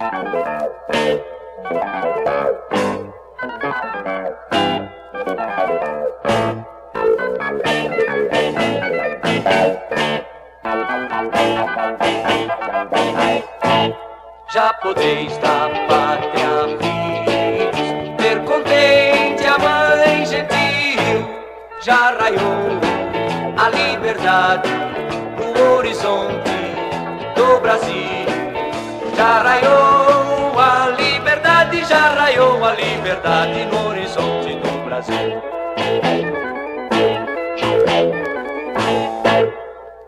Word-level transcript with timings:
Já 0.00 0.06
podeis 14.74 15.36
da 15.38 15.68
pátria 15.88 16.78
filhos 16.78 18.16
Ter 18.18 18.38
contente 18.44 19.44
a 19.46 19.58
mãe 19.58 20.24
gentil. 20.24 21.28
Já 21.80 22.16
raiou 22.16 22.78
a 23.56 23.68
liberdade 23.70 24.70
No 25.56 25.76
horizonte 25.78 26.52
do 27.34 27.58
Brasil. 27.60 28.28
Já 29.16 29.42
raiou 29.42 29.87
liberdade 32.74 33.64
No 33.66 33.88
horizonte 33.88 34.54
do 34.54 34.84
Brasil 34.84 35.42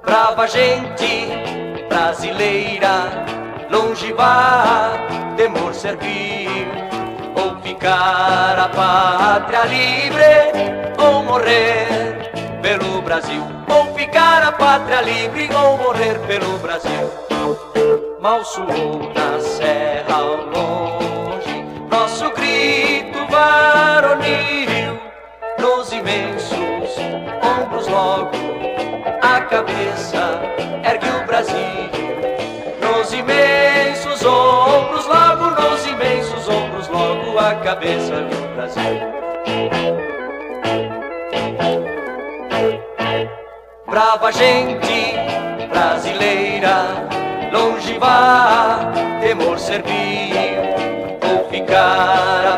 Brava 0.04 0.46
gente 0.46 1.28
brasileira 1.88 3.30
longe 3.70 4.12
vá, 4.12 4.92
temor 5.36 5.72
servir, 5.72 6.66
ou 7.36 7.60
ficar 7.62 8.58
a 8.58 8.68
pátria 8.68 9.64
livre, 9.64 10.96
ou 10.98 11.22
morrer 11.22 12.30
pelo 12.62 13.00
Brasil, 13.02 13.42
ou 13.68 13.94
ficar 13.94 14.42
a 14.42 14.52
pátria 14.52 15.02
livre, 15.02 15.48
ou 15.54 15.78
morrer 15.78 16.18
pelo 16.26 16.58
Brasil. 16.58 17.10
Mal 18.20 18.44
suou 18.44 19.12
na 19.14 19.40
serra 19.40 20.16
ao 20.16 20.36
longe, 20.46 20.99
cabeça 29.60 30.40
ergue 30.84 31.08
o 31.10 31.26
Brasil 31.26 31.90
nos 32.80 33.12
imensos 33.12 34.24
ombros, 34.24 35.06
logo 35.06 35.50
nos 35.50 35.86
imensos 35.86 36.48
ombros, 36.48 36.88
logo 36.88 37.38
a 37.38 37.54
cabeça 37.56 38.22
do 38.22 38.54
Brasil. 38.54 38.82
Brava 43.86 44.32
gente 44.32 45.14
brasileira, 45.68 47.08
longe 47.52 47.98
vá, 47.98 48.90
temor 49.20 49.58
servir, 49.58 50.58
ou 51.22 51.50
ficar 51.50 52.46
a 52.54 52.56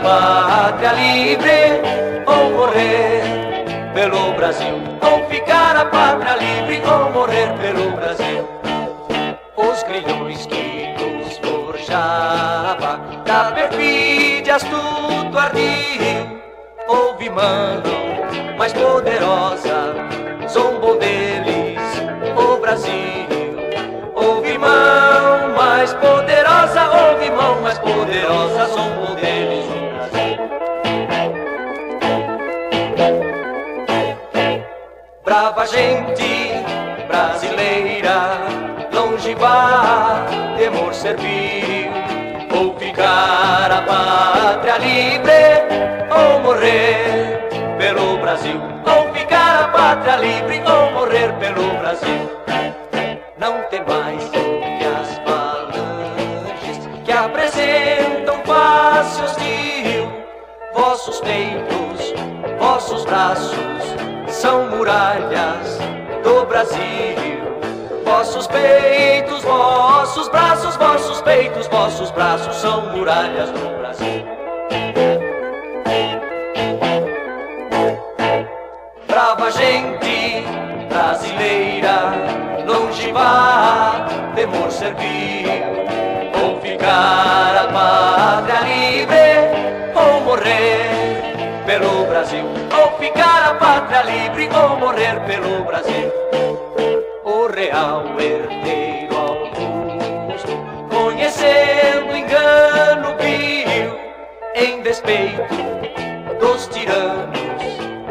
grilhões 10.23 10.47
que 10.47 10.95
nos 10.99 11.39
forjava, 11.39 13.01
da 13.25 13.53
perfídia 13.53 14.57
astuto 14.57 15.39
ardil, 15.39 16.41
houve 16.87 17.29
mano 17.31 17.83
mais 18.57 18.73
poderosa, 18.73 19.95
zombou 20.49 20.99
deles 20.99 21.81
o 22.37 22.57
Brasil. 22.59 22.93
Houve 24.15 24.57
mão 24.59 25.49
mais 25.57 25.93
poderosa, 25.95 26.91
houve 26.91 27.31
mão 27.31 27.61
mais 27.61 27.79
poderosa, 27.79 28.67
zombou 28.67 29.17
deles 29.17 29.65
o 29.67 29.71
Brasil. 29.97 30.39
Brava 35.25 35.67
gente 35.67 36.63
brasileira 37.09 37.92
vá, 39.43 40.25
temor 40.57 40.95
servir, 40.95 41.91
ou 42.57 42.79
ficar 42.79 43.71
a 43.73 43.83
pátria 43.83 44.79
livre, 44.79 45.43
ou 46.17 46.41
morrer 46.41 47.49
pelo 47.77 48.19
Brasil, 48.19 48.61
ou 48.87 49.13
ficar 49.13 49.65
a 49.65 49.69
pátria 49.69 50.17
livre, 50.17 50.63
ou 50.65 50.93
morrer 50.93 51.33
pelo 51.41 51.69
Brasil. 51.81 52.31
Não 53.37 53.63
tem 53.71 53.83
mais 53.85 54.23
que 54.31 54.85
as 55.01 55.19
falanges 55.27 56.79
que 57.05 57.11
apresentam 57.11 58.37
face 58.45 59.23
hostil, 59.25 60.09
vossos 60.73 61.21
peitos, 61.21 62.15
vossos 62.61 63.05
braços 63.05 63.57
são 64.29 64.69
muralhas 64.69 65.79
do 66.23 66.47
Brasil. 66.47 67.42
Vossos 68.13 68.47
peitos, 68.47 69.43
vossos 69.43 70.29
braços, 70.29 70.77
vossos 70.77 71.23
peitos, 71.23 71.67
vossos 71.69 72.11
braços 72.11 72.57
são 72.57 72.95
muralhas 72.95 73.51
do 73.51 73.79
Brasil. 73.79 74.27
Brava 79.09 79.51
gente 79.53 80.45
brasileira, 80.91 82.13
longe 82.67 83.11
vá, 83.13 84.07
temor 84.35 84.71
servir, 84.71 85.47
ou 86.39 86.61
ficar 86.61 87.57
a 87.57 87.73
pátria 87.73 88.61
livre, 88.61 89.97
ou 89.97 90.21
morrer 90.21 91.65
pelo 91.65 92.05
Brasil, 92.05 92.45
ou 92.79 92.99
ficar 92.99 93.53
a 93.53 93.55
pátria 93.55 94.03
livre, 94.03 94.51
ou 94.55 94.77
morrer 94.77 95.19
pelo 95.27 95.65
Brasil 95.65 96.32
real 97.73 98.05
herdeiro 98.21 99.17
Augusto, 99.17 100.53
conhecendo 100.91 102.15
engano 102.15 103.17
vil, 103.17 103.99
em 104.55 104.83
despeito 104.83 105.43
dos 106.39 106.67
tiranos, 106.69 107.33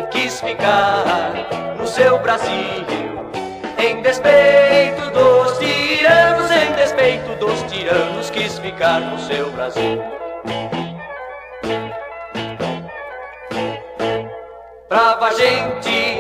quis 0.10 0.42
ficar 0.42 1.76
no 1.78 1.86
seu 1.86 2.18
Brasil. 2.20 2.52
Em 3.78 4.02
despeito 4.02 5.12
dos 5.12 5.58
tiranos, 5.60 6.50
em 6.50 6.72
despeito 6.74 7.36
dos 7.36 7.62
tiranos, 7.72 8.32
quis 8.32 8.58
ficar 8.58 9.00
no 9.00 9.20
seu 9.20 9.52
Brasil. 9.52 10.02
Brava 14.90 15.32
gente 15.36 16.20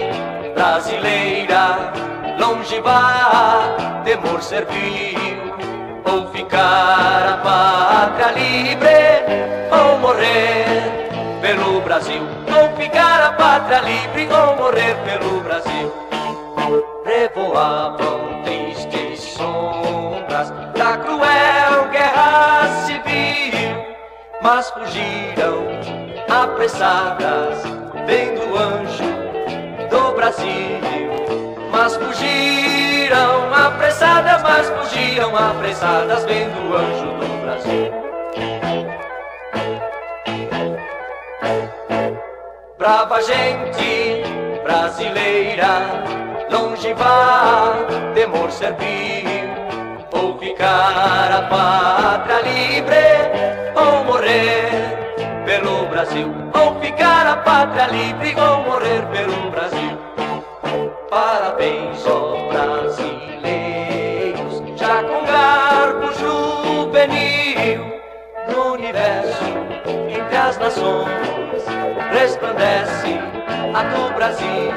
brasileira 0.53 2.10
vá, 2.81 4.01
temor 4.03 4.41
serviu, 4.41 5.55
ou 6.05 6.27
ficar 6.31 7.27
a 7.27 7.37
pátria 7.37 8.31
livre, 8.31 8.89
ou 9.71 9.97
morrer 9.99 11.39
pelo 11.41 11.81
Brasil, 11.81 12.21
ou 12.47 12.75
ficar 12.77 13.23
a 13.23 13.31
pátria 13.33 13.79
livre, 13.81 14.27
ou 14.31 14.55
morrer 14.57 14.95
pelo 15.05 15.41
Brasil. 15.41 15.91
Revoavam 17.05 18.43
tristes 18.43 19.21
sombras 19.21 20.51
da 20.75 20.97
cruel 20.97 21.89
guerra 21.91 22.67
civil, 22.85 23.85
mas 24.41 24.69
fugiram 24.69 25.65
apressadas, 26.29 27.63
vendo 28.05 28.53
o 28.53 28.57
anjo 28.57 29.89
do 29.89 30.15
Brasil 30.15 30.91
mas 31.71 31.95
fugiram 31.95 32.50
mas 34.61 34.69
fugiram 34.69 35.35
apressadas, 35.35 36.23
vendo 36.25 36.69
o 36.69 36.75
anjo 36.75 37.05
do 37.17 37.41
Brasil. 37.41 37.91
Brava 42.77 43.21
gente 43.21 44.23
brasileira, 44.63 46.03
longe 46.51 46.93
vá, 46.93 47.73
temor 48.13 48.51
servir, 48.51 49.49
ou 50.13 50.37
ficar 50.37 51.31
a 51.31 51.41
pátria 51.43 52.41
livre, 52.41 52.95
ou 53.75 54.03
morrer 54.03 55.43
pelo 55.45 55.87
Brasil, 55.87 56.31
ou 56.53 56.79
ficar 56.79 57.25
a 57.25 57.37
pátria 57.37 57.87
livre, 57.87 58.35
ou 58.39 58.63
morrer 58.63 59.01
pelo 59.11 59.49
Brasil. 59.49 59.97
Parabéns, 61.09 62.05
ó 62.05 62.31
brasileiros, 62.51 63.10
universo, 68.91 69.45
entre 70.09 70.37
as 70.37 70.57
nações, 70.57 71.63
resplandece 72.11 73.19
a 73.73 73.83
do 73.83 74.13
Brasil. 74.13 74.71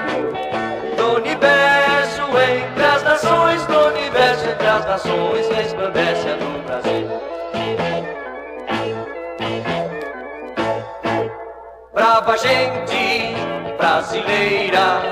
Do 0.97 1.17
universo, 1.17 2.23
entre 2.23 2.85
as 2.85 3.03
nações, 3.03 3.67
do 3.67 3.79
universo, 3.89 4.49
entre 4.49 4.67
as 4.67 4.87
nações, 4.87 5.49
resplandece 5.49 6.29
a 6.29 6.37
do 6.37 6.65
Brasil. 6.65 7.11
Brava 11.93 12.37
gente 12.39 13.35
brasileira, 13.77 15.03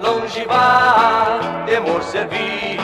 longe 0.00 0.44
vá, 0.46 1.38
temor 1.66 2.02
servir 2.02 2.80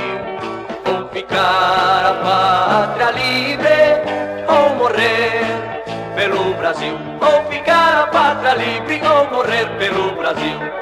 vou 0.85 1.09
ficar 1.09 2.05
a 2.07 2.15
pátria 2.23 3.11
livre. 3.13 3.82
Brasil, 6.73 6.97
ou 7.21 7.51
ficar 7.51 8.05
a 8.05 8.07
pátria 8.07 8.55
livre, 8.55 8.99
ou 9.07 9.31
morrer 9.31 9.67
pelo 9.77 10.13
Brasil. 10.13 10.82